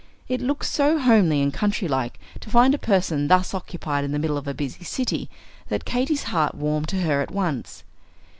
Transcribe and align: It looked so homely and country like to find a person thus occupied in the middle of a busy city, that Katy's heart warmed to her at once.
It 0.27 0.41
looked 0.41 0.65
so 0.65 0.97
homely 0.97 1.43
and 1.43 1.53
country 1.53 1.87
like 1.87 2.19
to 2.39 2.49
find 2.49 2.73
a 2.73 2.79
person 2.79 3.27
thus 3.27 3.53
occupied 3.53 4.03
in 4.03 4.11
the 4.13 4.17
middle 4.17 4.35
of 4.35 4.47
a 4.47 4.53
busy 4.55 4.83
city, 4.83 5.29
that 5.69 5.85
Katy's 5.85 6.23
heart 6.23 6.55
warmed 6.55 6.87
to 6.87 7.01
her 7.01 7.21
at 7.21 7.29
once. 7.29 7.83